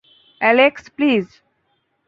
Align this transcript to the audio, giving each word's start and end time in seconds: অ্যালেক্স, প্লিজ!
অ্যালেক্স, 0.41 0.83
প্লিজ! 0.95 1.27